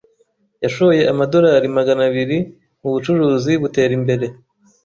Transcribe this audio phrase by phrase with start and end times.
[0.63, 2.37] Yashoye amadorari magana abiri
[2.81, 4.25] mu bucuruzi butera imbere.